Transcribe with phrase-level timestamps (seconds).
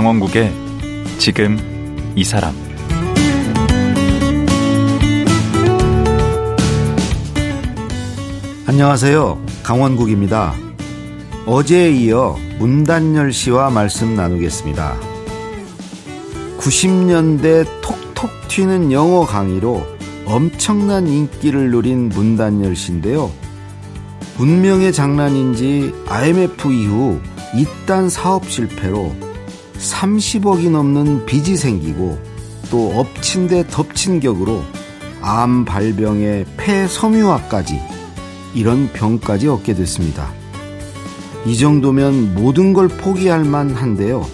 [0.00, 0.50] 강원국의
[1.18, 1.58] 지금
[2.16, 2.54] 이 사람
[8.66, 9.44] 안녕하세요.
[9.62, 10.54] 강원국입니다.
[11.44, 14.96] 어제에 이어 문단열 씨와 말씀 나누겠습니다.
[16.56, 19.86] 90년대 톡톡 튀는 영어 강의로
[20.24, 23.30] 엄청난 인기를 누린 문단열 씨인데요.
[24.38, 27.20] 운명의 장난인지 IMF 이후
[27.54, 29.29] 이딴 사업 실패로
[29.80, 32.18] 30억이 넘는 빚이 생기고
[32.70, 34.62] 또 엎친 데 덮친 격으로
[35.22, 37.80] 암 발병에 폐섬유화까지
[38.54, 40.32] 이런 병까지 얻게 됐습니다.
[41.46, 44.26] 이 정도면 모든 걸 포기할 만한데요.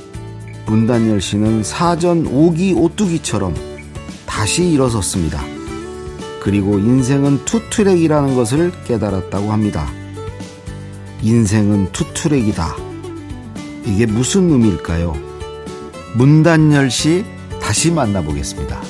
[0.66, 3.54] 문단열 씨는 사전 오기 오뚜기처럼
[4.26, 5.40] 다시 일어섰습니다.
[6.40, 9.88] 그리고 인생은 투트랙이라는 것을 깨달았다고 합니다.
[11.22, 12.76] 인생은 투트랙이다.
[13.84, 15.35] 이게 무슨 의미일까요?
[16.16, 17.24] 문단열 씨
[17.60, 18.85] 다시 만나보겠습니다.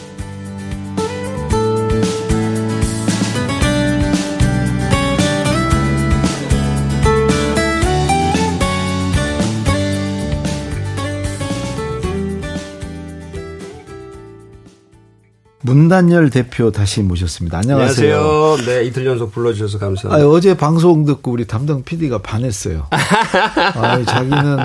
[15.66, 17.58] 문단열 대표 다시 모셨습니다.
[17.58, 18.16] 안녕하세요.
[18.16, 18.66] 안녕하세요.
[18.66, 20.24] 네, 이틀 연속 불러주셔서 감사합니다.
[20.24, 22.86] 아, 어제 방송 듣고 우리 담당 PD가 반했어요.
[23.74, 24.56] 아, 자기는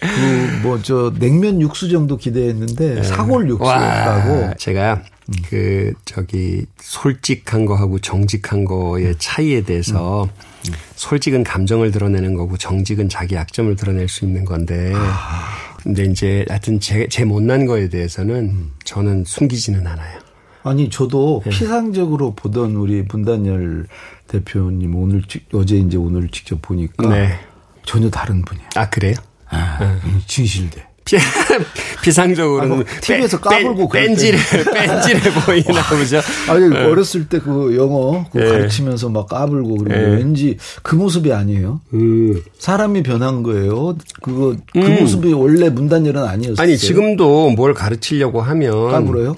[0.00, 3.02] 그 뭐 저 냉면 육수 정도 기대했는데 네.
[3.02, 4.54] 사골 육수였다고.
[4.56, 5.34] 제가 음.
[5.48, 9.14] 그 저기 솔직한 거하고 정직한 거의 음.
[9.18, 10.72] 차이에 대해서 음.
[10.94, 14.92] 솔직은 감정을 드러내는 거고 정직은 자기 약점을 드러낼 수 있는 건데.
[14.94, 15.69] 아.
[15.82, 18.70] 근데 이제 하여튼 제, 제 못난 거에 대해서는 음.
[18.84, 20.18] 저는 숨기지는 않아요.
[20.62, 21.50] 아니 저도 네.
[21.50, 23.86] 피상적으로 보던 우리 분단열
[24.28, 25.22] 대표님 오늘
[25.54, 27.38] 어제 이제 오늘 직접 보니까 네.
[27.84, 28.68] 전혀 다른 분이에요.
[28.76, 29.14] 아 그래요?
[29.48, 30.22] 아, 음.
[30.26, 30.86] 진실돼.
[32.02, 34.38] 피상적으로는 뭐 TV에서 까불고 뺀질해
[34.72, 36.20] 뺀질해 보이나 보죠.
[36.48, 36.84] 아니 네.
[36.84, 38.48] 어렸을 때 그 영어 그 네.
[38.48, 40.16] 가르치면서 막 까불고 그리고 네.
[40.16, 41.80] 왠지 그 모습이 아니에요.
[41.94, 42.42] 음.
[42.58, 43.96] 사람이 변한 거예요.
[44.22, 44.96] 그거 그 음.
[45.00, 46.62] 모습이 원래 문단열은 아니었어요.
[46.62, 49.36] 아니 지금도 뭘 가르치려고 하면 까불어요?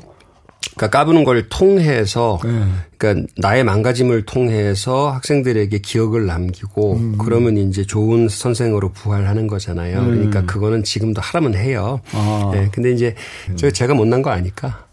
[0.75, 2.51] 그러니까 까부는 걸 통해서 네.
[2.97, 7.19] 그러니까 나의 망가짐을 통해서 학생들에게 기억을 남기고 음.
[7.19, 10.01] 그러면 이제 좋은 선생으로 부활하는 거잖아요.
[10.01, 10.07] 음.
[10.07, 12.01] 그러니까 그거는 지금도 하라면 해요.
[12.13, 12.51] 아.
[12.55, 12.69] 네.
[12.73, 13.15] 근데 이제
[13.57, 14.87] 저 제가 못난 거 아니까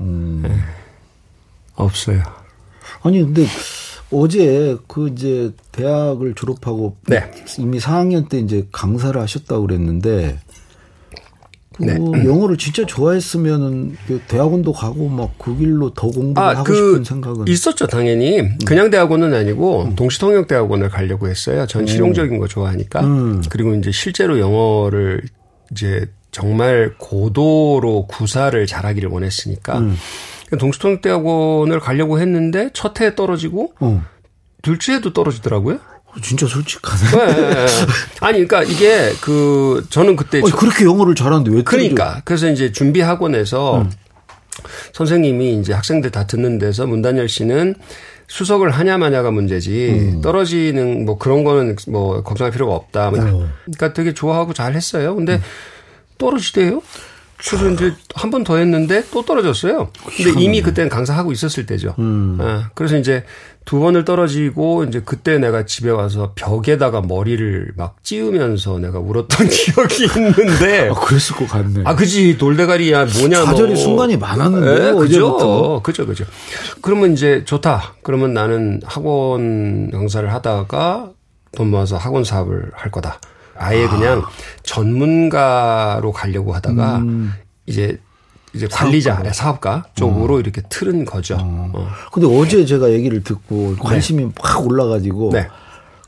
[0.00, 0.40] 음.
[0.42, 0.54] 네.
[1.74, 2.22] 없어요.
[3.02, 3.46] 아니 근데
[4.10, 7.30] 어제 그 이제 대학을 졸업하고 네.
[7.58, 10.38] 이미 4학년 때 이제 강사를 하셨다고 그랬는데
[11.78, 11.98] 네.
[11.98, 16.74] 그 영어를 진짜 좋아했으면은 그 대학원도 가고 막 그 길로 더 공부를 아, 하고 그
[16.74, 18.58] 싶은 생각은 있었죠 당연히 음.
[18.66, 19.94] 그냥 대학원은 아니고 음.
[19.94, 21.66] 동시통역 대학원을 가려고 했어요.
[21.66, 21.86] 전 음.
[21.86, 23.42] 실용적인 거 좋아하니까 음.
[23.48, 25.22] 그리고 이제 실제로 영어를
[25.70, 29.96] 이제 정말 고도로 구사를 잘하기를 원했으니까 음.
[30.58, 34.02] 동시통역 대학원을 가려고 했는데 첫 해에 떨어지고 어.
[34.62, 35.78] 둘째에도 떨어지더라고요.
[36.22, 37.10] 진짜 솔직하네.
[37.10, 37.66] 네, 네.
[38.20, 41.62] 아니, 그러니까 이게 그 저는 그때 아니, 그렇게 영어를 잘하는데 왜?
[41.62, 43.90] 그러니까 그래서 이제 준비 학원에서 음.
[44.92, 47.74] 선생님이 이제 학생들 다 듣는 데서 문단열 씨는
[48.28, 50.20] 수석을 하냐 마냐가 문제지 음.
[50.20, 53.10] 떨어지는 뭐 그런 거는 뭐 걱정할 필요가 없다.
[53.10, 53.48] 뭐 어.
[53.64, 55.14] 그러니까 되게 좋아하고 잘 했어요.
[55.14, 55.42] 근데 음.
[56.18, 56.82] 떨어지대요.
[57.74, 59.90] 이제 한번 더 했는데 또 떨어졌어요.
[60.16, 61.94] 근데 이미 그때는 강사하고 있었을 때죠.
[61.98, 62.38] 음.
[62.40, 63.24] 아, 그래서 이제
[63.64, 70.04] 두 번을 떨어지고 이제 그때 내가 집에 와서 벽에다가 머리를 막 찌우면서 내가 울었던 기억이
[70.04, 70.88] 있는데.
[70.88, 71.82] 아, 그랬을 것 같네.
[71.84, 72.38] 아, 그지.
[72.38, 73.44] 돌대가리야 뭐냐.
[73.44, 73.80] 좌절의 너.
[73.80, 74.78] 순간이 많았는데.
[74.84, 75.80] 네, 그죠.
[75.82, 76.24] 그죠, 그죠.
[76.80, 77.94] 그러면 이제 좋다.
[78.02, 81.10] 그러면 나는 학원 강사를 하다가
[81.56, 83.20] 돈 모아서 학원 사업을 할 거다.
[83.58, 83.90] 아예 아.
[83.90, 84.22] 그냥
[84.62, 87.32] 전문가로 가려고 하다가 음.
[87.66, 87.98] 이제
[88.54, 90.40] 이제 관리자, 사업가, 사업가 쪽으로 어.
[90.40, 91.36] 이렇게 틀은 거죠.
[91.36, 91.70] 어.
[91.74, 91.88] 어.
[92.12, 93.76] 근데 어제 제가 얘기를 듣고 네.
[93.78, 94.30] 관심이 네.
[94.40, 95.46] 확 올라가지고 네.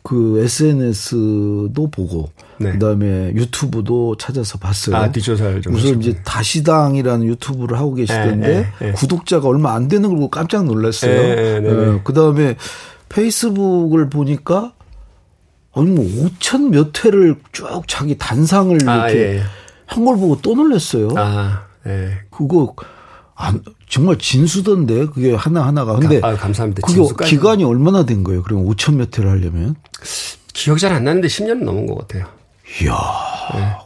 [0.02, 2.72] 그 SNS도 보고 네.
[2.72, 4.96] 그다음에 유튜브도 찾아서 봤어요.
[4.96, 10.08] 아, 뒷조사를 좀 무슨 이제 다시당이라는 유튜브를 하고 계시던데 네, 네, 구독자가 얼마 안 되는
[10.08, 12.02] 걸 보고 깜짝 놀랐어요.
[12.04, 12.56] 그다음에
[13.10, 14.72] 페이스북을 보니까
[15.78, 19.42] 아니 뭐 5천 몇 회를 쭉 자기 단상을 아, 이렇게 예, 예.
[19.86, 21.08] 한걸 보고 또 놀랐어요.
[21.16, 22.12] 아, 예.
[22.30, 22.74] 그거
[23.34, 23.54] 아,
[23.88, 26.82] 정말 진수던데 그게 하나 하나가 근데 아, 감사합니다.
[26.86, 27.30] 그게 진수까지.
[27.30, 28.42] 기간이 얼마나 된 거예요?
[28.42, 29.76] 그럼 5천 몇 회를 하려면
[30.52, 32.26] 기억 잘 안 나는데 10년 넘은 것 같아요.
[32.82, 32.96] 이야.
[33.54, 33.76] 네.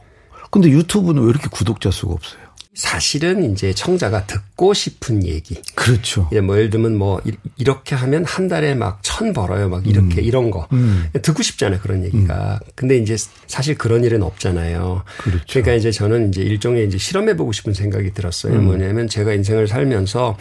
[0.50, 2.40] 근데 유튜브는 왜 이렇게 구독자 수가 없어요?
[2.74, 5.60] 사실은 이제 청자가 듣고 싶은 얘기.
[5.74, 6.28] 그렇죠.
[6.32, 7.20] 예, 뭐 예를 들면 뭐
[7.58, 9.68] 이렇게 하면 한 달에 막 천 벌어요.
[9.68, 10.24] 막 이렇게 음.
[10.24, 10.66] 이런 거.
[10.72, 11.06] 음.
[11.20, 11.80] 듣고 싶잖아요.
[11.80, 12.60] 그런 얘기가.
[12.62, 12.70] 음.
[12.74, 13.14] 근데 이제
[13.46, 15.04] 사실 그런 일은 없잖아요.
[15.18, 15.44] 그렇죠.
[15.50, 18.54] 그러니까 이제 저는 이제 일종의 이제 실험해 보고 싶은 생각이 들었어요.
[18.54, 18.64] 음.
[18.64, 20.36] 뭐냐면 제가 인생을 살면서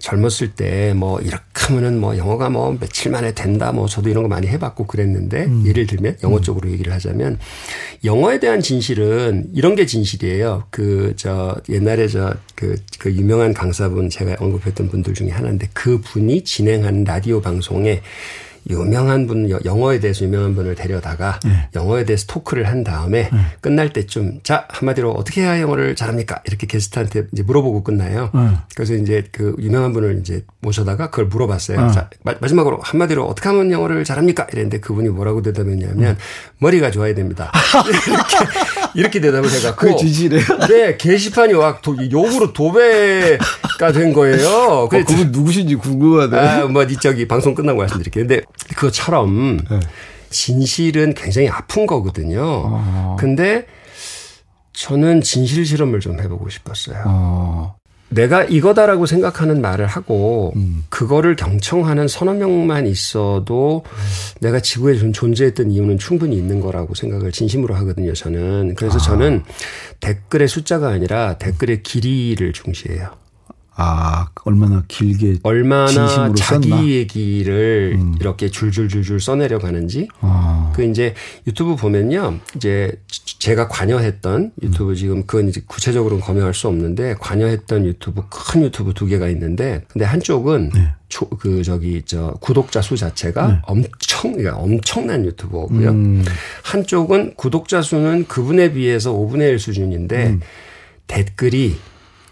[0.00, 3.72] 젊었을 때 뭐 이렇게 하면은 뭐 영어가 뭐 며칠 만에 된다.
[3.72, 5.64] 뭐 저도 이런 거 많이 해 봤고 그랬는데 음.
[5.66, 6.42] 예를 들면 영어 음.
[6.42, 7.38] 쪽으로 얘기를 하자면
[8.04, 10.66] 영어에 대한 진실은 이런 게 진실이에요.
[10.70, 17.40] 그저 옛날에 저그 그 유명한 강사분 제가 언급했던 분들 중에 하나인데 그 분이 진행하는 라디오
[17.40, 18.00] 방송에
[18.68, 21.68] 유명한 분 영어에 대해서 유명한 분을 데려다가 네.
[21.74, 23.38] 영어에 대해서 토크를 한 다음에 네.
[23.60, 28.30] 끝날 때쯤 자 한마디로 어떻게 해야 영어를 잘합니까 이렇게 게스트한테 이제 물어보고 끝나요.
[28.34, 28.48] 네.
[28.74, 31.86] 그래서 이제 그 유명한 분을 이제 모셔다가 그걸 물어봤어요.
[31.86, 31.92] 네.
[31.92, 36.16] 자 마, 지막으로 한마디로 어떻게 하면 영어를 잘합니까 이랬는데 그분이 뭐라고 대답했냐면 네.
[36.58, 37.52] 머리가 좋아야 됩니다.
[38.96, 40.42] 이렇게 이렇게 대답을 해갖고 그 지지래요.
[40.68, 44.48] 네 게시판이 와 도, 욕으로 도배가 된 거예요.
[44.48, 46.36] 어, 그분 누구신지 궁금하네.
[46.36, 48.26] 아, 뭐 저기 방송 끝나고 말씀드릴게요.
[48.26, 48.42] 근데
[48.76, 49.80] 그것처럼 네.
[50.30, 52.42] 진실은 굉장히 아픈 거거든요.
[52.66, 53.16] 아.
[53.18, 53.66] 근데
[54.72, 57.02] 저는 진실 실험을 좀 해보고 싶었어요.
[57.06, 57.74] 아.
[58.08, 60.84] 내가 이거다라고 생각하는 말을 하고 음.
[60.90, 63.96] 그거를 경청하는 서너 명만 있어도 음.
[64.40, 68.12] 내가 지구에 좀 존재했던 이유는 충분히 있는 거라고 생각을 진심으로 하거든요.
[68.12, 69.00] 저는 그래서 아.
[69.00, 69.42] 저는
[70.00, 73.10] 댓글의 숫자가 아니라 댓글의 길이를 중시해요.
[73.78, 76.86] 아, 얼마나 길게 얼마나 자기 썼나?
[76.86, 78.14] 얘기를 음.
[78.18, 80.08] 이렇게 줄줄줄줄 써내려 가는지.
[80.20, 80.72] 아.
[80.74, 81.14] 그 이제
[81.46, 82.38] 유튜브 보면요.
[82.56, 82.98] 이제
[83.38, 84.94] 제가 관여했던 유튜브 음.
[84.94, 90.06] 지금 그건 이제 구체적으로는 검열할 수 없는데 관여했던 유튜브 큰 유튜브 두 개가 있는데 근데
[90.06, 90.94] 한쪽은 네.
[91.10, 93.58] 초, 그 저기 저 구독자 수 자체가 네.
[93.66, 95.90] 엄청 그러니까 엄청난 유튜버고요.
[95.90, 96.24] 음.
[96.62, 100.40] 한쪽은 구독자 수는 그분에 비해서 5분의 1 수준인데 음.
[101.06, 101.76] 댓글이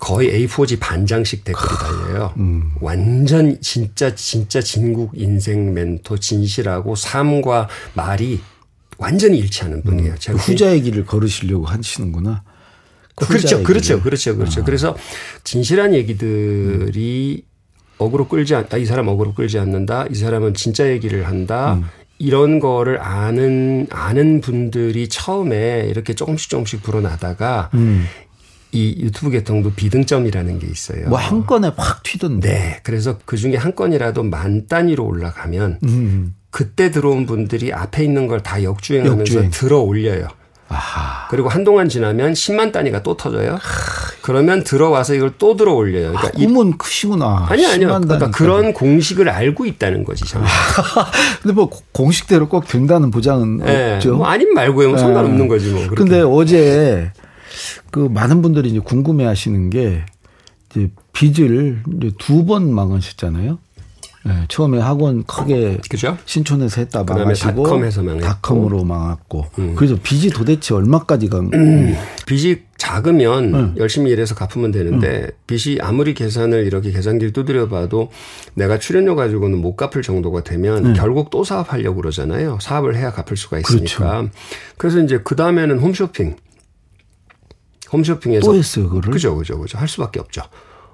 [0.04, 2.34] 거의 A4지 반장씩 댓글이 달려요.
[2.36, 2.72] 음.
[2.82, 8.38] 완전 진짜 진짜 진국 인생 멘토 진실하고 삶과 말이
[8.98, 10.12] 완전히 일치하는 분이에요.
[10.12, 10.16] 음.
[10.18, 12.42] 제가 후자의 길을 걸으시려고 하시는구나.
[13.16, 14.60] 그렇죠, 그렇죠, 그렇죠, 그렇죠.
[14.60, 14.64] 아.
[14.64, 14.94] 그래서
[15.42, 17.48] 진실한 얘기들이 음.
[17.96, 18.76] 어그로 끌지 않다.
[18.76, 20.04] 이 사람 어그로 끌지 않는다.
[20.10, 21.76] 이 사람은 진짜 얘기를 한다.
[21.76, 21.84] 음.
[22.18, 28.06] 이런 거를 아는 아는 분들이 처음에 이렇게 조금씩 조금씩 불어나다가 음.
[28.74, 31.08] 이 유튜브 계통도 비등점이라는 게 있어요.
[31.08, 32.48] 뭐 한 건에 확 튀던데.
[32.48, 32.80] 네.
[32.82, 36.34] 그래서 그 중에 한 건이라도 만 단위로 올라가면 음.
[36.50, 39.50] 그때 들어온 분들이 앞에 있는 걸 다 역주행하면서 역주행.
[39.50, 40.26] 들어 올려요.
[40.68, 41.28] 아하.
[41.30, 43.58] 그리고 한동안 지나면 10만 단위가 또 터져요.
[44.22, 46.08] 그러면 들어와서 이걸 또 들어 올려요.
[46.12, 47.46] 그러니까 아, 꿈은 크시구나.
[47.48, 48.00] 아니 아니요.
[48.02, 50.46] 그러니까 그런 공식을 알고 있다는 거지 저는.
[51.42, 53.94] 근데 뭐 공식대로 꼭 된다는 보장은 네.
[53.94, 54.16] 없죠.
[54.16, 54.88] 뭐 아님 말고요.
[54.90, 55.48] 뭐 상관없는 네.
[55.48, 55.82] 거지 뭐.
[55.82, 55.96] 그렇게.
[55.96, 57.12] 근데 어제
[57.94, 60.04] 그 많은 분들이 이제 궁금해 하시는 게
[60.68, 61.84] 이제 빚을
[62.18, 63.58] 두 번 망하셨잖아요.
[64.26, 66.18] 네, 처음에 학원 크게 그죠?
[66.24, 69.74] 신촌에서 했다 망하시고 닷컴에서 망했고 닷컴 으로 망했고 음.
[69.76, 71.94] 그래서 빚이 도대체 얼마까지 간 음.
[72.26, 73.74] 빚이 작으면 음.
[73.76, 75.30] 열심히 일해서 갚으면 되는데 음.
[75.46, 78.10] 빚이 아무리 계산을 이렇게 계산기를 두드려 봐도
[78.54, 80.92] 내가 출연료 가지고는 못 갚을 정도가 되면 네.
[80.94, 82.58] 결국 또 사업하려고 그러잖아요.
[82.60, 83.86] 사업을 해야 갚을 수가 있으니까.
[83.98, 84.30] 그렇죠.
[84.78, 86.34] 그래서 이제 그 다음에는 홈쇼핑
[87.92, 89.12] 홈쇼핑에서 또 했어요, 그거를.
[89.12, 89.78] 그죠, 그죠, 그죠.
[89.78, 90.42] 할 수밖에 없죠.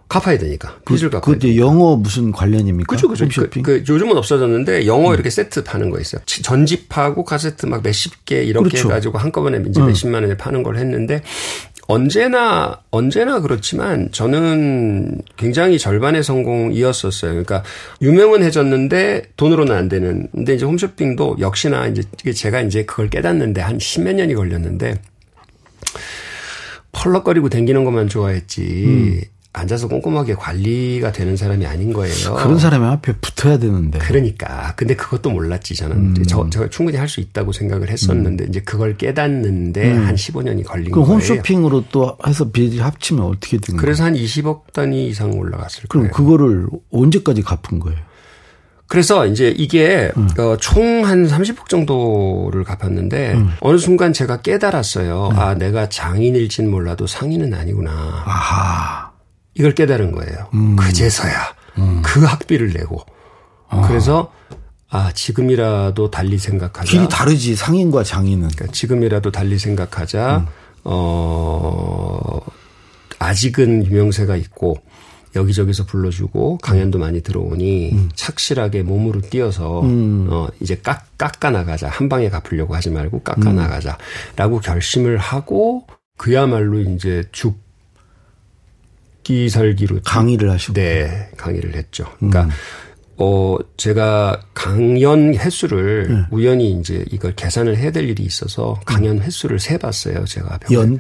[0.09, 0.76] 갚아야 되니까.
[0.85, 2.94] 그, 빚을 갚아야 그 영어 무슨 관련입니까?
[2.94, 3.25] 그죠, 그죠.
[3.25, 3.62] 홈쇼핑?
[3.62, 5.14] 그, 그 요즘은 없어졌는데 영어 음.
[5.14, 6.20] 이렇게 세트 파는 거 있어요.
[6.26, 8.88] 전집하고 카세트 막 몇십 개 이렇게 그렇죠.
[8.88, 9.87] 해가지고 한꺼번에 이제 음.
[9.87, 11.23] 몇십만 원에 파는 걸 했는데
[11.87, 17.30] 언제나 언제나 그렇지만 저는 굉장히 절반의 성공이었었어요.
[17.30, 17.62] 그러니까
[18.02, 20.28] 유명은 해졌는데 돈으로는 안 되는.
[20.32, 22.02] 근데 이제 홈쇼핑도 역시나 이제
[22.35, 25.00] 제가 이제 그걸 깨닫는데 한 십몇 년이 걸렸는데
[26.92, 28.85] 펄럭거리고 댕기는 것만 좋아했지.
[28.87, 29.20] 음.
[29.52, 32.14] 앉아서 꼼꼼하게 관리가 되는 사람이 아닌 거예요.
[32.37, 33.99] 그런 사람이 앞에 붙어야 되는데.
[33.99, 34.75] 그러니까.
[34.76, 35.97] 근데 그것도 몰랐지, 저는.
[35.97, 36.14] 음.
[36.28, 38.49] 저, 제가 충분히 할 수 있다고 생각을 했었는데, 음.
[38.49, 40.06] 이제 그걸 깨닫는데 음.
[40.06, 41.18] 한 15년이 걸린 그럼 거예요.
[41.18, 43.80] 홈쇼핑으로 또 해서 비리 합치면 어떻게 되는 거예요?
[43.80, 46.12] 그래서 한 20억 단위 이상 올라갔을 그럼 거예요.
[46.12, 47.99] 그럼 그거를 언제까지 갚은 거예요?
[48.90, 50.28] 그래서 이제 이게 음.
[50.37, 53.52] 어, 총한 30억 정도를 갚았는데 음.
[53.61, 55.28] 어느 순간 제가 깨달았어요.
[55.28, 55.38] 음.
[55.38, 57.92] 아, 내가 장인일진 몰라도 상인은 아니구나.
[58.26, 59.12] 아하.
[59.54, 60.49] 이걸 깨달은 거예요.
[60.54, 60.75] 음.
[60.75, 62.02] 그제서야 음.
[62.04, 63.00] 그 학비를 내고.
[63.68, 63.87] 아.
[63.87, 64.32] 그래서
[64.88, 66.90] 아, 지금이라도 달리 생각하자.
[66.90, 68.49] 길이 다르지, 상인과 장인은.
[68.49, 70.38] 그러니까 지금이라도 달리 생각하자.
[70.38, 70.47] 음.
[70.82, 72.40] 어,
[73.20, 74.78] 아직은 유명세가 있고,
[75.37, 77.00] 여기저기서 불러주고 강연도 음.
[77.00, 78.10] 많이 들어오니 음.
[78.14, 80.26] 착실하게 몸으로 뛰어서 음.
[80.30, 83.56] 어 이제 깎 깎아 나가자 한 방에 갚으려고 하지 말고 깎아 음.
[83.56, 87.58] 나가자라고 결심을 하고 그야말로 이제 죽
[89.30, 92.04] 죽기 살기로 강의를 하시고 네 강의를 했죠.
[92.16, 92.50] 그러니까 음.
[93.16, 96.22] 어 제가 강연 횟수를 네.
[96.30, 99.22] 우연히 이제 이걸 계산을 해야 될 일이 있어서 강연 음.
[99.22, 100.25] 횟수를 세 봤어요.
[100.25, 100.78] 제가 평생.
[100.78, 100.99] 연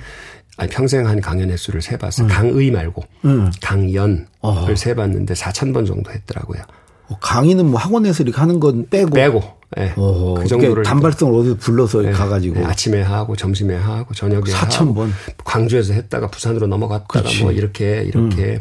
[0.60, 2.26] 아니 평생 한 강연 횟수를 세봤어요.
[2.26, 2.28] 음.
[2.28, 3.50] 강의 말고 음.
[3.62, 4.66] 강연을 어.
[4.76, 6.60] 세봤는데 4천 번 정도 했더라고요.
[7.08, 9.42] 어, 강의는 뭐 학원에서 이렇게 하는 건 빼고 빼고
[9.78, 9.94] 네.
[9.94, 12.10] 그 정도를 단발성을 어디 불러서 네.
[12.10, 12.66] 가가지고 네.
[12.66, 15.10] 아침에 하고 점심에 하고 저녁에 4천 번
[15.44, 17.42] 광주에서 했다가 부산으로 넘어갔다가 그치.
[17.42, 18.60] 뭐 이렇게 이렇게 음.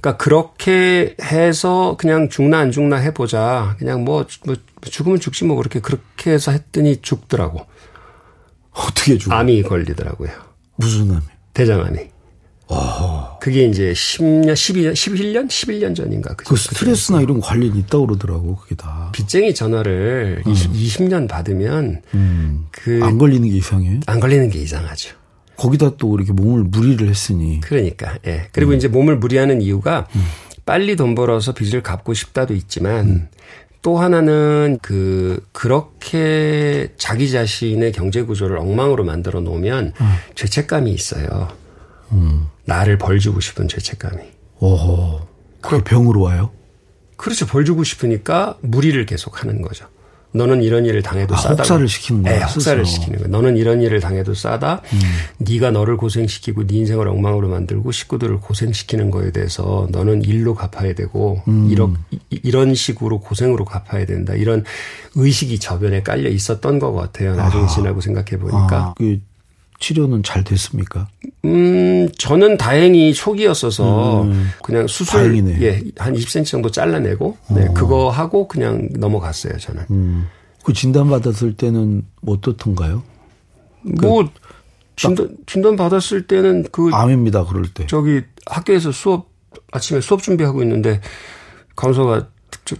[0.00, 5.80] 그러니까 그렇게 해서 그냥 죽나 안 죽나 해보자 그냥 뭐, 뭐 죽으면 죽지 뭐 그렇게
[5.80, 7.66] 그렇게 해서 했더니 죽더라고
[8.70, 10.30] 어떻게 죽어 암이 걸리더라고요
[10.76, 12.14] 무슨 암이 대장암이
[12.68, 13.38] 어.
[13.40, 16.34] 그게 이제 10년, 12년, 11년, 11년 전인가.
[16.34, 19.10] 그, 그 스트레스나 이런 관리 있다고 그러더라고, 그게 다.
[19.12, 20.52] 빚쟁이 전화를 음.
[20.52, 22.66] 20, 년 받으면, 음.
[22.70, 23.00] 그.
[23.02, 24.00] 안 걸리는 게 이상해?
[24.06, 25.14] 안 걸리는 게 이상하죠.
[25.56, 27.60] 거기다 또 이렇게 몸을 무리를 했으니.
[27.60, 28.48] 그러니까, 예.
[28.52, 28.76] 그리고 음.
[28.76, 30.24] 이제 몸을 무리하는 이유가, 음.
[30.64, 33.28] 빨리 돈 벌어서 빚을 갚고 싶다도 있지만, 음.
[33.84, 40.14] 또 하나는 그 그렇게 자기 자신의 경제 구조를 엉망으로 만들어 놓으면 음.
[40.34, 41.48] 죄책감이 있어요.
[42.12, 42.48] 음.
[42.64, 44.22] 나를 벌 주고 싶은 죄책감이.
[44.60, 45.20] 오호.
[45.60, 46.50] 그 병으로 와요?
[47.18, 47.46] 그렇죠.
[47.46, 49.86] 벌 주고 싶으니까 무리를 계속 하는 거죠.
[50.34, 51.54] 너는 이런 일을 당해도 아, 싸다.
[51.62, 52.38] 혹사를 시키는 거야.
[52.38, 53.28] 네, 혹사를 시키는 거야.
[53.28, 54.82] 너는 이런 일을 당해도 싸다.
[54.92, 54.98] 음.
[55.38, 61.40] 네가 너를 고생시키고 네 인생을 엉망으로 만들고 식구들을 고생시키는 거에 대해서 너는 일로 갚아야 되고
[61.46, 61.68] 음.
[61.70, 61.96] 이런
[62.30, 64.34] 이런 식으로 고생으로 갚아야 된다.
[64.34, 64.64] 이런
[65.14, 67.36] 의식이 저변에 깔려 있었던 것 같아요.
[67.36, 67.66] 나중에 아.
[67.68, 68.76] 지나고 생각해 보니까.
[68.76, 69.20] 아, 그
[69.84, 71.08] 치료는 잘 됐습니까?
[71.44, 75.60] 음, 저는 다행히 초기였어서 음, 그냥 수술 다행이네.
[75.60, 77.74] 예, 한 20cm 정도 잘라내고 네, 어.
[77.74, 79.84] 그거 하고 그냥 넘어갔어요, 저는.
[79.90, 80.26] 음.
[80.62, 83.02] 그 진단 받았을 때는 뭐 어떻던가요?
[83.82, 84.30] 뭐그
[84.96, 87.86] 진단 진단 받았을 때는 그 암입니다, 그럴 때.
[87.86, 89.28] 저기 학교에서 수업
[89.70, 91.02] 아침에 수업 준비하고 있는데
[91.76, 92.28] 강사가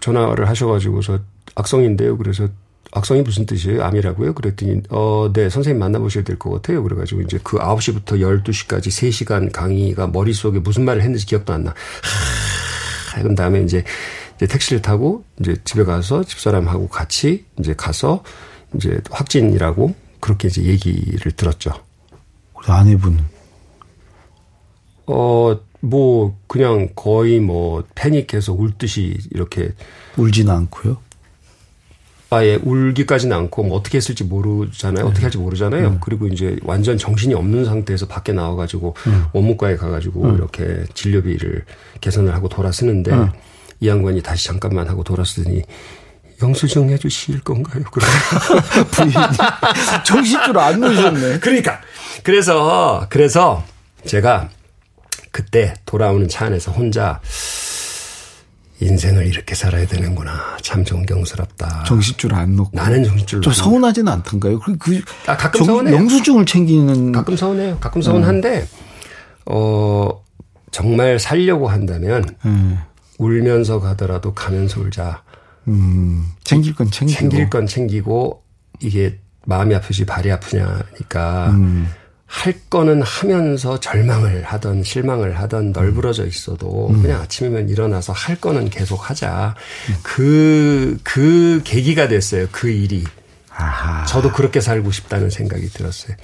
[0.00, 1.18] 전화를 하셔 가지고서
[1.54, 2.16] 악성인데요.
[2.16, 2.48] 그래서
[2.94, 3.82] 악성이 무슨 뜻이에요?
[3.82, 4.34] 암이라고요?
[4.34, 6.82] 그랬더니 어, 네, 선생님 만나보셔야 될 것 같아요.
[6.82, 11.74] 그래가지고 이제 그 9시부터 12시까지 3시간 강의가 머릿속에 무슨 말을 했는지 기억도 안 나.
[13.14, 13.82] 하, 그런 다음에 이제,
[14.36, 18.22] 이제 택시를 타고 이제 집에 가서 집사람하고 같이 이제 가서
[18.76, 21.70] 이제 확진이라고 그렇게 이제 얘기를 들었죠.
[22.54, 23.18] 우리 아내분
[25.06, 29.70] 어, 뭐, 그냥 거의 뭐, 패닉해서 울 듯이 이렇게.
[30.16, 30.96] 울지는 않고요?
[32.34, 35.04] 아예 울기까지는 않고 뭐 어떻게 했을지 모르잖아요.
[35.04, 35.10] 네.
[35.10, 35.90] 어떻게 할지 모르잖아요.
[35.90, 35.98] 네.
[36.00, 39.12] 그리고 이제 완전 정신이 없는 상태에서 밖에 나와가지고 네.
[39.32, 40.34] 원무과에 가가지고 네.
[40.34, 41.64] 이렇게 진료비를
[42.00, 43.26] 계산을 하고 돌아 쓰는데 네.
[43.80, 45.62] 이 양반이 다시 잠깐만 하고 돌아쓰더니
[46.42, 47.84] 영수증 해주실 건가요?
[47.90, 48.06] 그래.
[48.90, 49.12] 부인이
[50.04, 51.38] 정신줄 안 놓으셨네.
[51.38, 51.80] 그러니까
[52.22, 53.64] 그래서 그래서
[54.04, 54.50] 제가
[55.30, 57.20] 그때 돌아오는 차 안에서 혼자
[58.80, 60.56] 인생을 이렇게 살아야 되는구나.
[60.62, 61.84] 참 존경스럽다.
[61.84, 62.70] 정신줄 안 놓고.
[62.72, 64.58] 나는 정신줄 좀 서운하지는 않던가요?
[64.60, 65.94] 그, 그 아, 가끔 서운해요.
[65.94, 67.12] 영수증을 챙기는.
[67.12, 67.78] 가끔 서운해요.
[67.78, 68.66] 가끔 서운한데, 음.
[69.46, 70.22] 어,
[70.70, 72.78] 정말 살려고 한다면, 음.
[73.18, 75.22] 울면서 가더라도 가면서 울자.
[75.68, 77.18] 음, 챙길 건 챙기고.
[77.18, 78.42] 챙길 건 챙기고,
[78.80, 81.88] 이게 마음이 아프지 발이 아프냐니까, 음.
[82.34, 87.00] 할 거는 하면서 절망을 하던 실망을 하던 널브러져 있어도 음.
[87.00, 89.54] 그냥 아침이면 일어나서 할 거는 계속 하자.
[90.02, 92.48] 그그 그 계기가 됐어요.
[92.50, 93.04] 그 일이.
[93.56, 94.04] 아하.
[94.06, 96.16] 저도 그렇게 살고 싶다는 생각이 들었어요.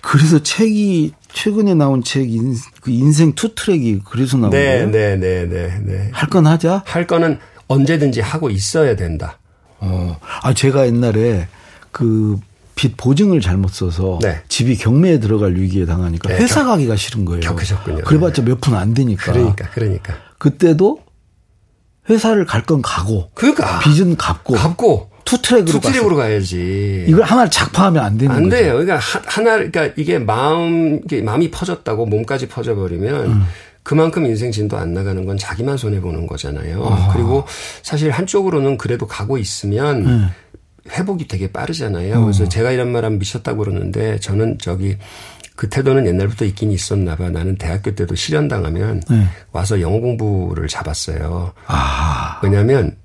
[0.00, 4.90] 그래서 책이 최근에 나온 책 인, 그 인생 two track이 그래서 나온 네, 거예요?
[4.90, 6.08] 네, 네, 네, 네.
[6.12, 6.82] 할 건 하자.
[6.86, 9.38] 할 거는 언제든지 하고 있어야 된다.
[9.80, 10.18] 어.
[10.42, 11.46] 아 제가 옛날에
[11.92, 12.38] 그
[12.78, 14.40] 빚 보증을 잘못 써서 네.
[14.48, 17.40] 집이 경매에 들어갈 위기에 당하니까 네, 회사 겨, 가기가 싫은 거예요.
[17.40, 18.02] 겪으셨군요.
[18.04, 19.32] 그래봤자 몇 푼 안 되니까.
[19.32, 20.14] 그러니까, 그러니까.
[20.38, 21.00] 그때도
[22.08, 23.30] 회사를 갈 건 가고.
[23.34, 23.80] 그러니까.
[23.80, 24.54] 빚은 갚고.
[24.54, 25.10] 갚고.
[25.24, 27.04] two track으로, two track으로 가야지.
[27.08, 28.56] 이걸 하나를 작파하면 안 되는 안 거죠.
[28.56, 28.72] 돼요.
[28.74, 33.42] 그러니까 하나, 그러니까 이게 마음, 이게 마음이 퍼졌다고 몸까지 퍼져버리면 음.
[33.82, 36.82] 그만큼 인생 진도 안 나가는 건 자기만 손해 보는 거잖아요.
[36.86, 37.10] 아.
[37.12, 37.44] 그리고
[37.82, 40.28] 사실 한쪽으로는 그래도 가고 있으면 음.
[40.88, 42.22] 회복이 되게 빠르잖아요.
[42.22, 42.48] 그래서 어.
[42.48, 44.96] 제가 이런 말 하면 미쳤다고 그러는데 저는 저기
[45.56, 47.30] 그 태도는 옛날부터 있긴 있었나 봐.
[47.30, 49.26] 나는 대학교 때도 실현당하면 네.
[49.50, 51.52] 와서 영어 공부를 잡았어요.
[51.66, 52.40] 아.
[52.42, 52.96] 왜냐하면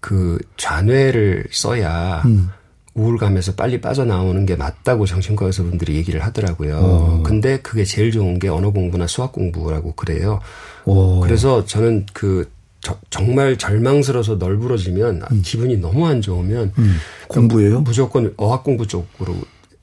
[0.00, 2.50] 그 좌뇌를 써야 음.
[2.94, 6.76] 우울감에서 빨리 빠져나오는 게 맞다고 정신과 의사 분들이 얘기를 하더라고요.
[6.76, 6.80] 오.
[6.80, 7.22] 어.
[7.24, 10.40] 근데 그게 제일 좋은 게 언어 공부나 수학 공부라고 그래요.
[10.84, 11.20] 오.
[11.20, 12.50] 그래서 저는 그
[12.80, 15.42] 저, 정말 절망스러워서 널브러지면 음.
[15.44, 16.96] 기분이 너무 안 좋으면 음.
[17.28, 17.80] 공부예요?
[17.80, 19.34] 무조건 어학 공부 쪽으로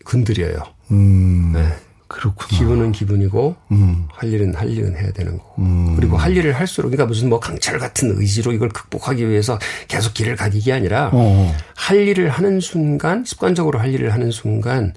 [0.04, 0.58] 건드려요.
[0.92, 1.52] 음.
[1.54, 1.68] 네.
[2.08, 2.60] 그렇구나.
[2.60, 4.08] 기분은 기분이고 음.
[4.12, 5.96] 할 일은 할 일은 해야 되는 거고 음.
[5.96, 10.36] 그리고 할 일을 할수록 그러니까 무슨 뭐 강철 같은 의지로 이걸 극복하기 위해서 계속 길을
[10.36, 11.56] 가기 게 아니라 어.
[11.76, 14.94] 할 일을 하는 순간 습관적으로 할 일을 하는 순간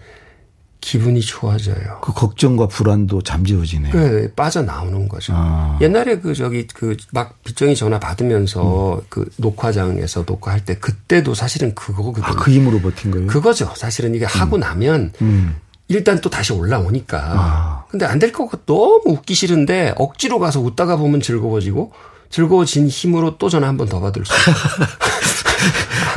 [0.80, 1.99] 기분이 좋아져요.
[2.02, 3.90] 그 걱정과 불안도 잠재워지네요.
[3.92, 5.32] 그 빠져나오는 거죠.
[5.37, 5.76] 아.
[5.80, 9.00] 옛날에 그 저기 그 막 빚정이 전화 받으면서 음.
[9.08, 12.26] 그 녹화장에서 녹화할 때 그때도 사실은 그거거든요.
[12.26, 13.26] 아, 그 힘으로 버틴 거예요?
[13.26, 13.73] 그거죠.
[13.76, 14.28] 사실은 이게 음.
[14.28, 15.56] 하고 나면 음.
[15.88, 17.18] 일단 또 다시 올라오니까.
[17.18, 17.85] 아.
[17.90, 21.92] 근데 안 될 것 같고 너무 웃기 싫은데 억지로 가서 웃다가 보면 즐거워지고
[22.30, 24.54] 즐거워진 힘으로 또 전화 한 번 더 받을 수 있어요.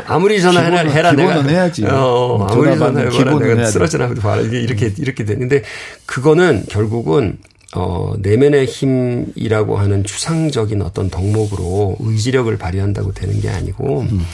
[0.07, 1.85] 아무리 전화 해라 해라 내가 해야지.
[1.85, 5.63] 어, 아무리 전화 해라 내가 쓰러지나 봐라 이게 이렇게 이렇게 되는데
[6.05, 7.37] 그거는 결국은
[7.75, 14.25] 어, 내면의 힘이라고 하는 추상적인 어떤 덕목으로 의지력을 발휘한다고 되는 게 아니고 음.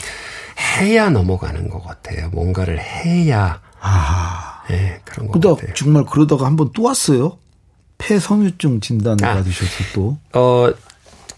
[0.80, 2.30] 해야 넘어가는 것 같아요.
[2.32, 3.60] 뭔가를 해야.
[3.80, 4.62] 아.
[4.68, 5.72] 네, 그런 것 같아요.
[5.74, 7.38] 정말 그러다가 한 번 또 왔어요?
[7.98, 9.34] 폐섬유증 진단을 아.
[9.34, 10.18] 받으셔서 또.
[10.32, 10.72] 어,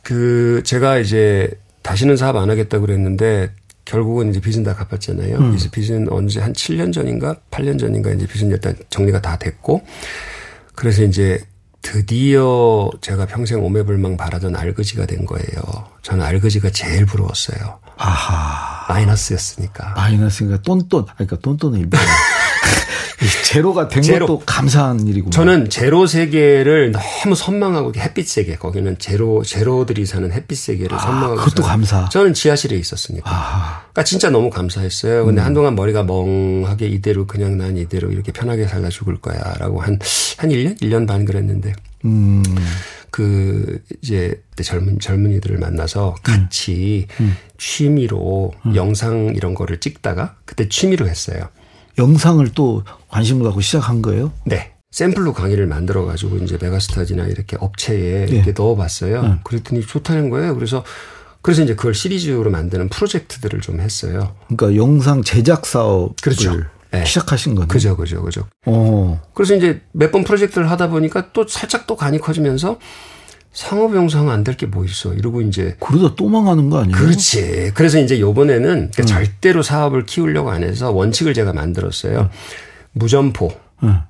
[0.02, 1.50] 그 제가 이제
[1.82, 3.50] 다시는 사업 안 하겠다고 그랬는데
[3.84, 5.37] 결국은 이제 빚은 다 갚았잖아요.
[5.38, 5.49] 음.
[5.50, 9.82] 그래서 빚은 언제 한 7년 전인가 8년 전인가 이제 빚은 일단 정리가 다 됐고
[10.75, 11.42] 그래서 이제
[11.82, 15.88] 드디어 제가 평생 오매불망 바라던 알거지가 된 거예요.
[16.02, 17.80] 저는 알거지가 제일 부러웠어요.
[17.96, 18.92] 아하.
[18.92, 19.94] 마이너스였으니까.
[19.94, 21.06] 마이너스니까 똔똔.
[21.14, 22.00] 그러니까 똔똔의 일반.
[23.50, 24.28] 제로가 된 제로.
[24.28, 25.30] 것도 감사한 일이고.
[25.30, 31.35] 저는 제로 세계를 너무 선망하고 햇빛 세계 거기는 제로 제로들이 사는 햇빛 세계를 아, 선망하고.
[31.35, 32.09] 그것도 감사.
[32.11, 33.28] 저는 지하실에 있었으니까.
[33.28, 33.80] 아.
[33.90, 35.25] 그러니까 진짜 너무 감사했어요.
[35.25, 35.47] 근데 음.
[35.47, 39.99] 한동안 머리가 멍하게 이대로 그냥 난 이대로 이렇게 편하게 살다 죽을 거야라고 한한
[40.38, 41.73] 한 1년 1년 반 그랬는데.
[42.04, 42.45] 음.
[43.11, 47.25] 그 이제 젊은 젊은이들을 만나서 같이 음.
[47.25, 47.37] 음.
[47.59, 48.76] 취미로 음.
[48.76, 51.48] 영상 이런 거를 찍다가 그때 취미로 했어요.
[52.00, 54.32] 영상을 또 관심을 갖고 시작한 거예요?
[54.44, 54.72] 네.
[54.90, 58.32] 샘플로 강의를 만들어 가지고 이제 메가스타지나 이렇게 업체에 네.
[58.32, 59.22] 이렇게 넣어봤어요.
[59.22, 59.34] 네.
[59.44, 60.54] 그랬더니 좋다는 거예요.
[60.54, 60.82] 그래서
[61.42, 64.34] 그래서 이제 그걸 시리즈로 만드는 프로젝트들을 좀 했어요.
[64.48, 66.60] 그러니까 영상 제작 사업 그렇죠.
[66.90, 67.04] 네.
[67.04, 67.68] 시작하신 거네.
[67.68, 68.46] 그죠, 그죠, 그죠.
[68.66, 69.22] 어.
[69.32, 72.78] 그래서 이제 몇 번 프로젝트를 하다 보니까 또 살짝 또 간이 커지면서
[73.52, 75.12] 상업 영상 안 될 게 뭐 있어.
[75.12, 75.76] 이러고 이제.
[75.80, 76.96] 그러다 또 망하는 거 아니에요?
[76.96, 77.72] 그렇지.
[77.74, 79.06] 그래서 이제 요번에는 그러니까 음.
[79.06, 82.20] 절대로 사업을 키우려고 안 해서 원칙을 제가 만들었어요.
[82.20, 82.28] 음.
[82.92, 83.52] 무점포.
[83.82, 84.00] 음.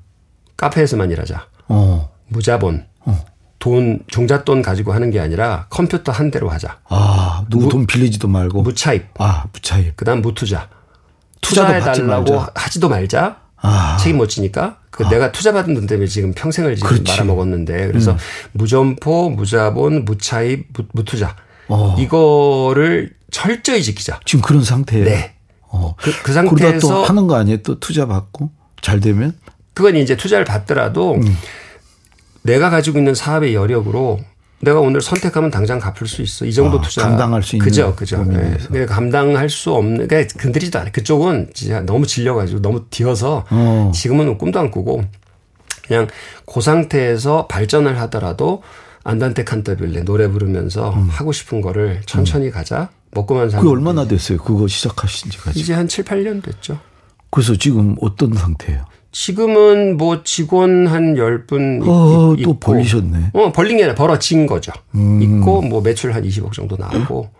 [0.56, 1.46] 카페에서만 일하자.
[1.68, 2.10] 어.
[2.28, 2.84] 무자본.
[3.00, 3.24] 어.
[3.58, 6.78] 돈, 종잣돈 가지고 하는 게 아니라 컴퓨터 한 대로 하자.
[6.88, 8.62] 아, 누구 무, 돈 빌리지도 말고.
[8.62, 9.06] 무차입.
[9.18, 9.96] 아, 무차입.
[9.96, 10.68] 그 다음 무투자.
[11.40, 13.40] 투자해달라고 하지도 말자.
[13.62, 13.96] 아.
[13.98, 15.08] 책임 못 지니까 그 아.
[15.08, 17.10] 내가 투자받은 돈 때문에 지금 평생을 지금 그렇지.
[17.10, 18.16] 말아먹었는데 그래서 음.
[18.52, 21.36] 무점포, 무자본, 무차입, 무, 투자
[21.68, 21.96] 어.
[21.98, 24.20] 이거를 철저히 지키자.
[24.24, 25.04] 지금 그런 상태예요.
[25.04, 25.34] 네.
[25.68, 25.94] 어.
[25.98, 27.58] 그, 그 상태에서 또 하는 거 아니에요?
[27.62, 29.38] 또 투자 받고 잘 되면?
[29.74, 31.36] 그건 이제 투자를 받더라도 음.
[32.42, 34.20] 내가 가지고 있는 사업의 여력으로
[34.62, 36.44] 내가 오늘 선택하면 당장 갚을 수 있어.
[36.44, 37.02] 이 정도 아, 투자.
[37.02, 37.64] 감당할 수 있는.
[37.64, 38.22] 그죠, 그죠.
[38.24, 38.56] 네.
[38.70, 38.86] 네.
[38.86, 40.90] 감당할 수 없는, 그러니까 건드리지도 않아.
[40.90, 43.90] 그쪽은 진짜 너무 질려가지고 너무 뒤어서 어.
[43.94, 45.02] 지금은 꿈도 안 꾸고
[45.86, 46.08] 그냥
[46.46, 48.62] 그 상태에서 발전을 하더라도
[49.02, 51.08] 안단테 칸타빌레 노래 부르면서 음.
[51.08, 52.52] 하고 싶은 거를 천천히 음.
[52.52, 52.90] 가자.
[53.12, 53.64] 먹고만 사는.
[53.64, 54.38] 그게 얼마나 됐어요?
[54.38, 55.52] 그거 시작하신 지가.
[55.54, 56.78] 이제 한 7, 8년 됐죠.
[57.30, 58.84] 그래서 지금 어떤 상태예요?
[59.12, 63.30] 지금은 뭐 직원 한 10분 어, 있고 또 벌리셨네.
[63.32, 64.72] 어, 벌린 게 아니라 벌어진 거죠.
[64.94, 65.20] 음.
[65.22, 67.30] 있고 뭐 매출 한 20억 정도 나오고.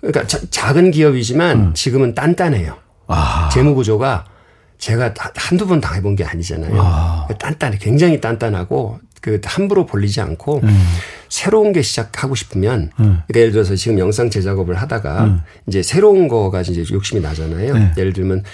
[0.00, 1.74] 그러니까 자, 작은 기업이지만 음.
[1.74, 2.76] 지금은 단단해요.
[3.06, 3.48] 아.
[3.52, 4.26] 재무 구조가
[4.76, 6.76] 제가 한두 번 당해본 게 아니잖아요.
[6.78, 7.26] 아.
[7.38, 7.78] 단단해.
[7.78, 10.84] 굉장히 단단하고 그 함부로 벌리지 않고 음.
[11.34, 13.18] 새로운 게 시작하고 싶으면 음.
[13.26, 15.40] 그러니까 예를 들어서 지금 영상 제작업을 하다가 음.
[15.66, 17.74] 이제 새로운 거가 이제 욕심이 나잖아요.
[17.74, 17.92] 네.
[17.98, 18.44] 예를 들면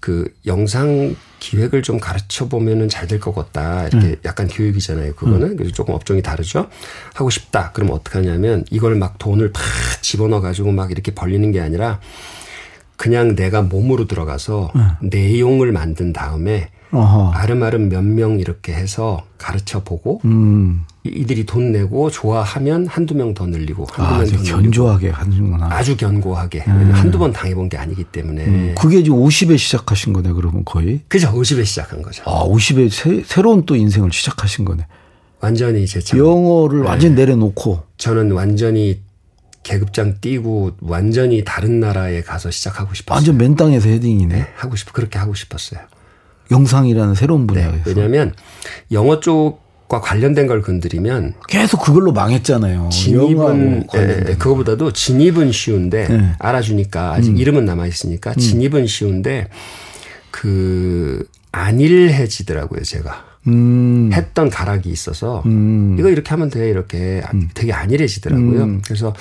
[0.00, 3.86] 그 영상 기획을 좀 가르쳐 보면은 잘 될 것 같다.
[3.88, 4.16] 이렇게 음.
[4.26, 5.14] 약간 교육이잖아요.
[5.14, 5.56] 그거는 음.
[5.56, 6.68] 그래서 조금 업종이 다르죠.
[7.14, 7.72] 하고 싶다.
[7.72, 9.62] 그럼 어떻게 하냐면 이걸 막 돈을 팍
[10.02, 12.00] 집어넣어 가지고 막 이렇게 벌리는 게 아니라
[12.98, 14.90] 그냥 내가 몸으로 들어가서 음.
[15.08, 17.30] 내용을 만든 다음에 어허.
[17.32, 20.84] 아름아름 몇 명 이렇게 해서 가르쳐 보고 음.
[21.06, 25.68] 이들이 돈 내고 좋아하면 한두 명 더 늘리고 한두 아, 명더 견조하게 하는구나.
[25.70, 26.64] 아주 견고하게.
[26.68, 26.90] 음.
[26.92, 28.44] 한두 번 당해본 게 아니기 때문에.
[28.46, 28.74] 음.
[28.78, 31.00] 그게 지금 50에 시작하신 거네 그러면 거의?
[31.08, 31.32] 그죠.
[31.32, 32.22] 50에 시작한 거죠.
[32.26, 34.86] 아 50에 새, 새로운 또 인생을 시작하신 거네.
[35.40, 36.18] 완전히 제 참.
[36.18, 36.88] 영어를 네.
[36.88, 37.82] 완전 내려놓고.
[37.98, 39.00] 저는 완전히
[39.62, 43.16] 계급장 뛰고 완전히 다른 나라에 가서 시작하고 싶었어요.
[43.16, 44.34] 완전 맨 땅에서 헤딩이네.
[44.34, 45.80] 네, 하고 싶어 그렇게 하고 싶었어요.
[46.52, 47.72] 영상이라는 새로운 분야에서.
[47.72, 48.32] 네, 왜냐하면
[48.92, 52.88] 영어 쪽 과 관련된 걸 건드리면 계속 그걸로 망했잖아요.
[52.90, 56.32] 진입은 네, 그거보다도 진입은 쉬운데 네.
[56.40, 57.36] 알아주니까 아직 음.
[57.36, 58.36] 이름은 남아 있으니까 음.
[58.36, 59.48] 진입은 쉬운데
[60.32, 63.24] 그 안일해지더라고요 제가.
[63.46, 64.10] 음.
[64.12, 65.96] 했던 가락이 있어서 음.
[65.98, 67.48] 이거 이렇게 하면 돼 이렇게 음.
[67.54, 68.62] 되게 안일해지더라고요.
[68.64, 68.82] 음.
[68.84, 69.14] 그래서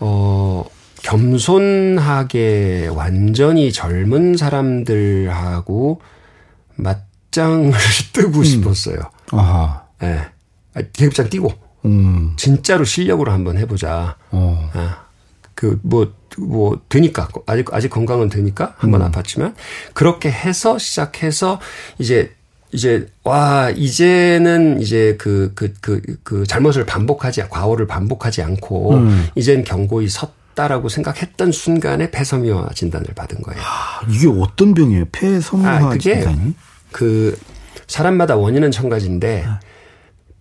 [0.00, 0.64] 어
[1.02, 6.00] 겸손하게 완전히 젊은 사람들하고
[6.74, 7.72] 맞짱을
[8.12, 8.44] 뜨고 음.
[8.44, 8.98] 싶었어요.
[9.30, 9.83] 아하.
[10.04, 10.80] 예.
[10.80, 10.88] 네.
[10.92, 11.52] 계급장 띄고
[11.84, 12.34] 음.
[12.36, 14.16] 진짜로 실력으로 한번 해보자.
[14.30, 14.70] 어.
[14.74, 15.04] 아.
[15.54, 19.10] 그뭐 뭐 되니까 아직 아직 건강은 되니까 한번 음.
[19.10, 19.54] 아팠지만
[19.92, 21.60] 그렇게 해서 시작해서
[21.98, 22.34] 이제
[22.72, 29.28] 이제 와 이제는 이제 그 그 그 그, 그 잘못을 반복하지 과오를 반복하지 않고 음.
[29.36, 33.60] 이젠 경고히 섰다라고 생각했던 순간에 폐섬유화 진단을 받은 거예요.
[33.62, 35.04] 아, 이게 어떤 병이에요?
[35.12, 36.54] 폐섬유화 아, 그게 진단이?
[36.90, 37.38] 그
[37.86, 39.60] 사람마다 원인은 천 가지인데 아.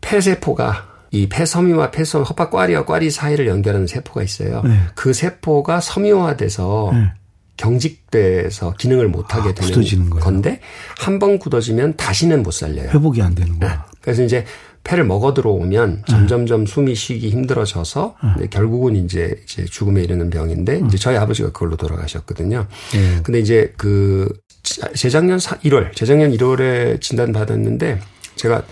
[0.04, 4.62] 폐세포가 이 폐섬유와 폐섬 허파 꽈리와 꽈리 사이를 연결하는 세포가 있어요.
[4.64, 4.80] 네.
[4.96, 7.12] 그 세포가 섬유화돼서 네.
[7.58, 10.60] 경직돼서 기능을 못하게 아, 되는 건데
[10.98, 12.90] 한 번 굳어지면 다시는 못 살려요.
[12.90, 13.70] 회복이 안 되는 거야.
[13.72, 13.78] 네.
[14.02, 14.44] 그래서 이제
[14.84, 16.04] 폐를 먹어 들어오면 네.
[16.12, 18.48] 점점점 숨이 쉬기 힘들어져서 네.
[18.50, 20.88] 결국은 이제 이제 죽음에 이르는 병인데 음.
[20.88, 22.66] 이제 저희 아버지가 그걸로 돌아가셨거든요.
[22.94, 23.20] 네.
[23.24, 24.28] 근데 이제 그
[24.64, 28.00] 재작년 1월, 재작년 1월에 진단 받았는데
[28.36, 28.64] 제가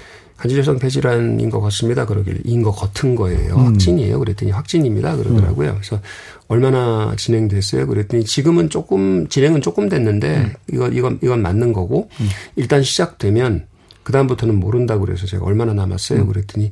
[0.41, 2.06] 간질성 폐질환인 것 같습니다.
[2.06, 3.56] 그러길래 인것 같은 거예요.
[3.56, 3.65] 음.
[3.67, 4.19] 확진이에요.
[4.19, 5.15] 그랬더니 확진입니다.
[5.15, 5.69] 그러더라고요.
[5.69, 5.75] 음.
[5.75, 6.01] 그래서
[6.47, 7.88] 얼마나 진행됐어요?
[7.88, 10.54] 그랬더니 지금은 조금 진행은 조금 됐는데 음.
[10.73, 12.27] 이거 이건 이건 맞는 거고 음.
[12.56, 13.67] 일단 시작되면
[14.04, 16.21] 그 다음부터는 모른다 고 그래서 제가 얼마나 남았어요?
[16.21, 16.27] 음.
[16.27, 16.71] 그랬더니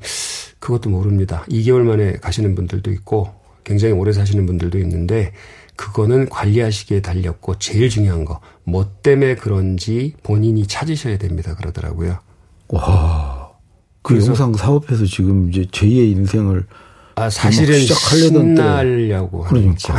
[0.60, 1.45] 그것도 모릅니다.
[1.49, 3.29] 2개월 만에 가시는 분들도 있고
[3.63, 5.32] 굉장히 오래 사시는 분들도 있는데
[5.75, 11.55] 그거는 관리하시기에 달렸고 제일 중요한 거 뭐 때문에 그런지 본인이 찾으셔야 됩니다.
[11.55, 12.19] 그러더라고요.
[12.69, 13.28] 와.
[14.01, 16.65] 그 영상 사업에서 지금 이제 제2의 인생을
[17.15, 19.93] 아, 사실은 시작하려던 신나려고 그러니까.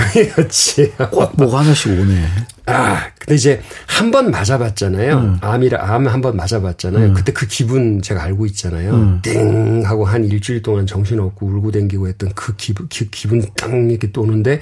[1.11, 2.25] 꼭 뭐가 하나씩 오네.
[2.65, 5.19] 아, 근데 이제 한 번 맞아봤잖아요.
[5.19, 5.37] 음.
[5.43, 7.09] 암이라 암 한 번 맞아봤잖아요.
[7.09, 7.15] 음.
[7.15, 8.95] 그때 그 기분 제가 알고 있잖아요.
[8.95, 9.19] 음.
[9.23, 13.71] 띵 하고 한 일주일 동안 정신 없고 울고 댕기고 했던 그 기분, 기, 기분 딱
[13.71, 14.61] 이렇게 도는데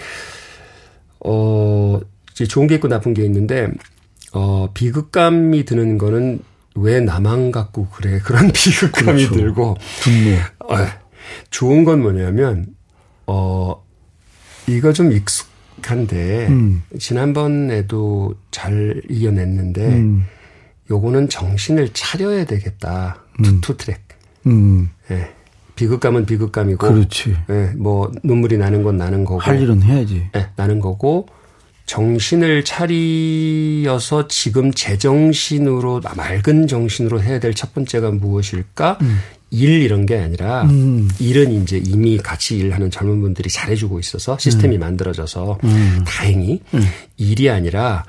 [1.24, 2.00] 어
[2.32, 3.68] 이제 좋은 게 있고 나쁜 게 있는데
[4.32, 6.40] 어 비극감이 드는 거는
[6.80, 9.34] 왜 나만 갖고 그래 그런 비극감이 그렇죠.
[9.34, 10.36] 들고 분노.
[10.60, 10.86] 어,
[11.50, 12.66] 좋은 건 뭐냐면
[13.26, 13.84] 어
[14.66, 16.82] 이거 좀 익숙한데 음.
[16.98, 20.26] 지난번에도 잘 이겨냈는데 음.
[20.90, 23.22] 요거는 정신을 차려야 되겠다.
[23.44, 23.60] 음.
[23.60, 24.00] two, track.
[24.46, 24.90] 음.
[25.10, 25.30] 예.
[25.76, 27.36] 비극감은 비극감이고 그렇지.
[27.50, 30.28] 예, 뭐 눈물이 나는 건 나는 거고 할 일은 해야지.
[30.34, 31.28] 예, 나는 거고
[31.88, 38.98] 정신을 차리어서 지금 제정신으로 맑은 정신으로 해야 될 첫 번째가 무엇일까?
[39.00, 39.18] 음.
[39.50, 41.08] 일 이런 게 아니라 음.
[41.18, 44.80] 일은 이제 이미 같이 일하는 젊은 분들이 잘해주고 있어서 시스템이 음.
[44.80, 46.04] 만들어져서 음.
[46.06, 46.82] 다행히 음.
[47.16, 48.04] 일이 아니라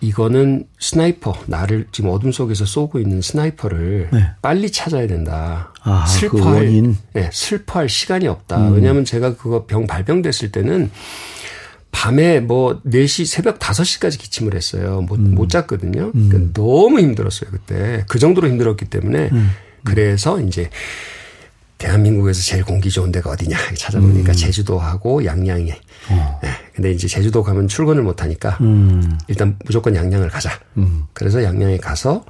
[0.00, 4.30] 이거는 sniper 나를 지금 어둠 속에서 쏘고 있는 sniper를 네.
[4.40, 5.74] 빨리 찾아야 된다.
[5.82, 8.68] 아, 그 슬퍼할 그 네, 슬퍼할 시간이 없다.
[8.68, 8.74] 음.
[8.74, 10.90] 왜냐하면 제가 그거 병 발병됐을 때는
[11.98, 15.00] 밤에 뭐 4시, 새벽 5시까지 기침을 했어요.
[15.00, 15.34] 못, 음.
[15.34, 16.12] 못 잤거든요.
[16.14, 16.28] 음.
[16.28, 18.04] 그러니까 너무 힘들었어요, 그때.
[18.06, 19.30] 그 정도로 힘들었기 때문에.
[19.32, 19.50] 음.
[19.82, 20.70] 그래서 이제
[21.78, 24.32] 대한민국에서 제일 공기 좋은 데가 어디냐 찾아보니까 음.
[24.32, 25.72] 제주도하고 양양에.
[26.10, 26.40] 어.
[26.40, 26.50] 네.
[26.72, 29.18] 근데 이제 제주도 가면 출근을 못 하니까 음.
[29.26, 30.52] 일단 무조건 양양을 가자.
[30.76, 31.02] 음.
[31.12, 32.24] 그래서 양양에 가서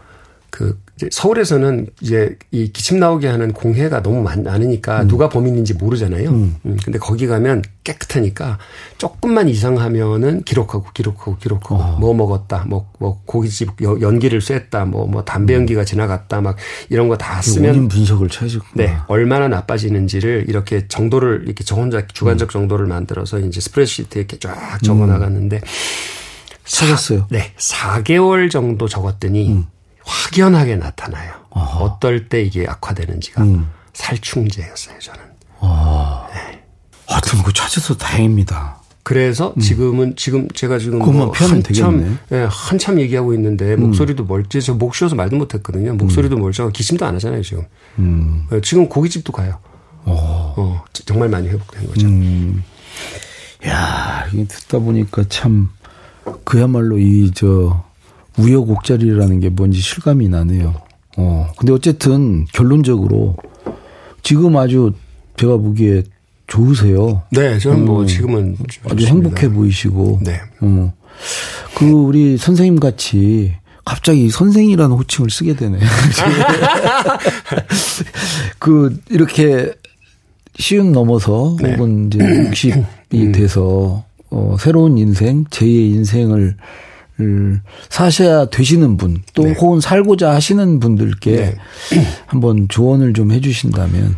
[0.48, 0.80] 그
[1.10, 5.08] 서울에서는 이제 이 기침 나오게 하는 공해가 너무 많, 으니까 음.
[5.08, 6.30] 누가 범인인지 모르잖아요.
[6.30, 6.56] 음.
[6.64, 6.76] 음.
[6.84, 8.58] 근데 거기 가면 깨끗하니까
[8.96, 11.96] 조금만 이상하면은 기록하고 기록하고 기록하고 어.
[12.00, 15.60] 뭐 먹었다, 뭐, 뭐 고깃집 연기를 쐈다, 뭐, 뭐 담배 음.
[15.60, 16.56] 연기가 지나갔다, 막
[16.88, 17.88] 이런 거 다 쓰면.
[17.88, 18.60] 분석을 쳐야지.
[18.74, 18.96] 네.
[19.08, 22.52] 얼마나 나빠지는지를 이렇게 정도를 이렇게 저 혼자 주관적 음.
[22.52, 25.08] 정도를 만들어서 이제 스프레드시트에 이렇게 쫙 적어 음.
[25.08, 25.60] 나갔는데.
[26.64, 27.26] 찾았어요.
[27.30, 27.52] 네.
[27.56, 29.64] 4개월 정도 적었더니
[30.08, 31.32] 확연하게 나타나요.
[31.50, 31.84] 어허.
[31.84, 33.68] 어떨 때 이게 악화되는지가 음.
[33.92, 35.20] 살충제였어요, 저는.
[35.60, 36.26] 아.
[36.32, 36.62] 네.
[37.06, 38.78] 하여튼 그 찾아서 다행입니다.
[39.02, 39.60] 그래서 음.
[39.60, 43.80] 지금은 지금 제가 지금 뭐 한참 예, 한참 얘기하고 있는데 음.
[43.80, 45.94] 목소리도 멀지 저 목 쉬어서 말도 못 했거든요.
[45.94, 46.42] 목소리도 음.
[46.42, 47.64] 멀쩡하고 기침도 안 하잖아요, 지금.
[47.98, 48.46] 음.
[48.52, 49.58] 예, 지금 고깃집도 가요.
[50.04, 50.54] 어.
[50.56, 52.06] 어, 정말 많이 회복된 거죠.
[52.06, 52.62] 음.
[53.66, 55.70] 야, 이 듣다 보니까 참
[56.44, 57.84] 그야말로 이 저
[58.38, 60.74] 우여곡절이라는 게 뭔지 실감이 나네요.
[61.16, 61.52] 어.
[61.56, 63.36] 근데 어쨌든 결론적으로
[64.22, 64.92] 지금 아주
[65.36, 66.02] 제가 보기에
[66.46, 67.22] 좋으세요.
[67.30, 68.56] 네, 저는 뭐 음, 지금은
[68.90, 70.20] 아주 행복해 보이시고.
[70.22, 70.40] 네.
[70.60, 70.92] 어.
[71.76, 75.78] 그 우리 선생님 같이 갑자기 선생이라는 호칭을 쓰게 되네.
[78.58, 79.72] 그 이렇게
[80.56, 81.72] 시험 넘어서 네.
[81.72, 83.32] 혹은 이제 60이 음.
[83.32, 86.56] 돼서 어 새로운 인생, 제2의 인생을
[87.90, 89.52] 사셔야 되시는 분, 또 네.
[89.52, 91.56] 혹은 살고자 하시는 분들께 네.
[92.26, 94.16] 한번 조언을 좀 해주신다면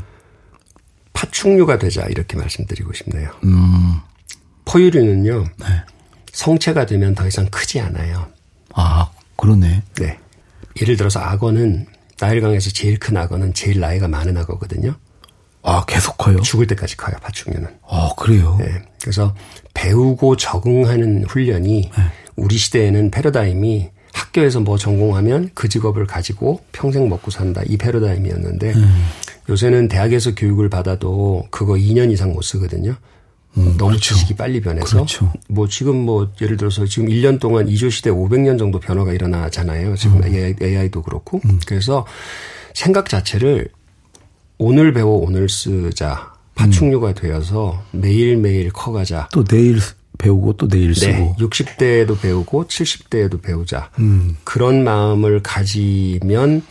[1.13, 3.31] 파충류가 되자 이렇게 말씀드리고 싶네요.
[3.45, 4.01] 음.
[4.65, 5.67] 포유류는요 네.
[6.33, 8.29] 성체가 되면 더 이상 크지 않아요.
[8.75, 9.83] 아 그러네.
[9.97, 10.19] 네.
[10.81, 11.87] 예를 들어서 악어는
[12.21, 14.95] 나일강에서 제일 큰 악어는 제일 나이가 많은 악어거든요.
[15.63, 16.41] 아, 계속 커요?
[16.41, 17.69] 죽을 때까지 커요, 파충류는.
[17.87, 18.57] 아, 그래요?
[18.59, 18.83] 네.
[19.01, 19.35] 그래서
[19.75, 22.03] 배우고 적응하는 훈련이 네.
[22.41, 27.63] 우리 시대에는 패러다임이 학교에서 뭐 전공하면 그 직업을 가지고 평생 먹고 산다.
[27.67, 29.05] 이 패러다임이었는데 음.
[29.49, 32.97] 요새는 대학에서 교육을 받아도 그거 2년 이상 못 쓰거든요.
[33.57, 34.15] 음, 너무 그렇죠.
[34.15, 35.33] 지식이 빨리 변해서 그렇죠.
[35.49, 39.97] 뭐 지금 뭐 예를 들어서 지금 1년 동안 이조 시대 500년 정도 변화가 일어나잖아요.
[39.97, 40.55] 지금 음.
[40.63, 41.41] AI, 도 그렇고.
[41.45, 41.59] 음.
[41.67, 42.07] 그래서
[42.75, 43.69] 생각 자체를
[44.59, 46.33] 오늘 배워 오늘 쓰자.
[46.55, 47.15] 파충류가 음.
[47.15, 49.29] 되어서 매일매일 커가자.
[49.33, 49.81] 또 내일
[50.21, 51.01] 배우고 또 내일 네.
[51.01, 51.13] 쓰고.
[51.13, 53.91] 네, 60대에도 배우고 70대에도 배우자.
[53.99, 54.37] 음.
[54.45, 56.63] 그런 마음을 가지면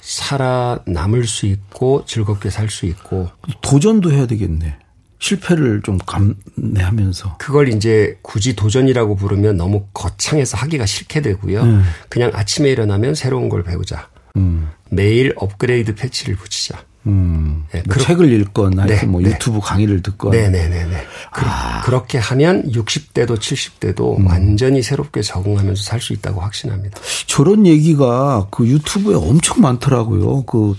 [0.00, 3.28] 살아남을 수 있고 즐겁게 살 수 있고.
[3.62, 4.76] 도전도 해야 되겠네.
[5.18, 7.36] 실패를 좀 감내하면서.
[7.38, 11.60] 그걸 이제 굳이 도전이라고 부르면 너무 거창해서 하기가 싫게 되고요.
[11.62, 11.82] 음.
[12.08, 14.08] 그냥 아침에 일어나면 새로운 걸 배우자.
[14.36, 14.70] 음.
[14.90, 16.78] 매일 업그레이드 패치를 붙이자.
[17.06, 19.30] 음, 네, 뭐 책을 읽거나 네, 뭐 네.
[19.30, 20.36] 유튜브 강의를 듣거나.
[20.36, 20.96] 네네네네.
[21.32, 21.80] 그, 아.
[21.82, 24.26] 그 렇게 하면 60대도 70대도 음.
[24.26, 26.98] 완전히 새롭게 적응하면서 살 수 있다고 확신합니다.
[27.26, 30.42] 저런 얘기가 그 유튜브에 엄청 많더라고요.
[30.44, 30.74] 그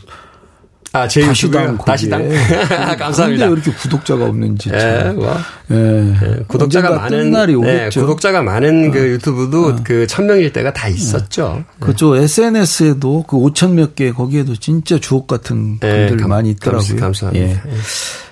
[0.94, 2.28] 아, 제 다시당 다시 당.
[2.28, 3.26] 감사합니다.
[3.26, 4.70] 근데 왜 이렇게 구독자가 없는지.
[4.74, 5.38] 예, 뭐.
[5.72, 5.76] 예.
[6.22, 6.44] 예.
[6.48, 8.00] 구독자가 많은 날이 네, 오겠죠.
[8.02, 8.92] 네, 구독자가 많은 어.
[8.92, 9.76] 그 유튜브도 어.
[9.86, 11.54] 그 천명일 때가 다 있었죠.
[11.58, 11.66] 네.
[11.80, 12.18] 그죠.
[12.18, 16.98] SNS에도 그 5천 몇 개 거기에도 진짜 주옥 같은 네, 분들 감, 많이 있더라고요.
[16.98, 17.46] 감사합니다.
[17.46, 17.62] 예.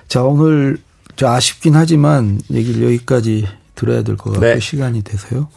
[0.08, 0.76] 자, 오늘
[1.16, 4.60] 저 아쉽긴 하지만 얘기를 여기까지 들어야 될 것 같고 네.
[4.60, 5.48] 시간이 돼서요.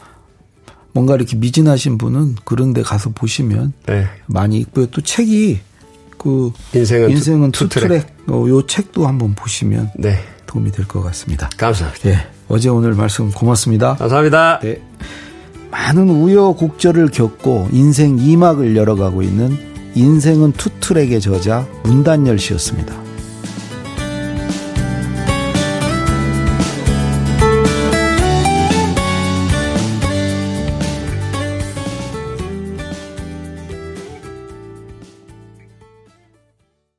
[0.94, 4.08] 뭔가 이렇게 미진하신 분은 그런 데 가서 보시면 네.
[4.28, 4.86] 많이 있고요.
[4.86, 5.60] 또 책이
[6.24, 10.20] 그 인생은, 인생은 two, two track, 어, 요 책도 한번 보시면 네.
[10.46, 11.50] 도움이 될 것 같습니다.
[11.58, 12.10] 감사합니다.
[12.10, 12.28] 예.
[12.48, 13.96] 어제 오늘 말씀 고맙습니다.
[13.96, 14.60] 감사합니다.
[14.62, 14.82] 네.
[15.72, 19.58] 많은 우여곡절을 겪고 인생 2막을 열어가고 있는
[19.96, 22.96] 인생은 two track의 저자 문단열 씨였습니다.